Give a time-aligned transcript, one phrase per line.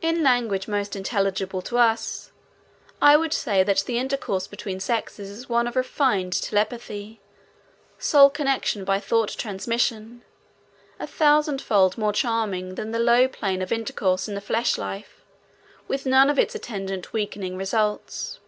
[0.00, 2.32] In language most intelligible to us,
[3.00, 7.20] I would say that the intercourse between sexes is one of refined telepathy,
[7.96, 10.24] soul connection by thought transmission,
[10.98, 15.24] a thousand fold more charming than the low plane of intercourse in the flesh life,
[15.86, 18.40] with none of its attendant weakening results.